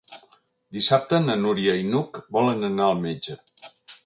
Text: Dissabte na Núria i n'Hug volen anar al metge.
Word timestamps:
Dissabte 0.77 1.19
na 1.25 1.35
Núria 1.43 1.75
i 1.83 1.85
n'Hug 1.91 2.21
volen 2.39 2.71
anar 2.71 2.89
al 2.89 3.05
metge. 3.05 3.39